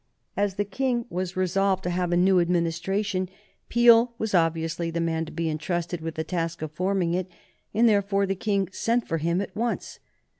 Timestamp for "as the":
0.35-0.65